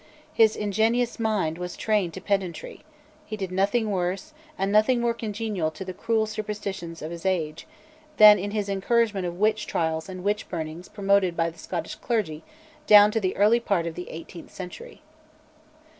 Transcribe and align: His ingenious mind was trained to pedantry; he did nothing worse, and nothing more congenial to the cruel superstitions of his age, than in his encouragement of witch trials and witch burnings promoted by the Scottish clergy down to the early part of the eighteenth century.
His 0.33 0.55
ingenious 0.55 1.19
mind 1.19 1.59
was 1.59 1.77
trained 1.77 2.15
to 2.15 2.21
pedantry; 2.21 2.79
he 3.23 3.37
did 3.37 3.51
nothing 3.51 3.91
worse, 3.91 4.33
and 4.57 4.71
nothing 4.71 4.99
more 4.99 5.13
congenial 5.13 5.69
to 5.69 5.85
the 5.85 5.93
cruel 5.93 6.25
superstitions 6.25 7.03
of 7.03 7.11
his 7.11 7.23
age, 7.23 7.67
than 8.17 8.39
in 8.39 8.49
his 8.49 8.67
encouragement 8.67 9.27
of 9.27 9.37
witch 9.39 9.67
trials 9.67 10.09
and 10.09 10.23
witch 10.23 10.49
burnings 10.49 10.89
promoted 10.89 11.37
by 11.37 11.51
the 11.51 11.59
Scottish 11.59 11.93
clergy 11.97 12.41
down 12.87 13.11
to 13.11 13.19
the 13.19 13.35
early 13.35 13.59
part 13.59 13.85
of 13.85 13.93
the 13.93 14.09
eighteenth 14.09 14.49
century. 14.51 15.03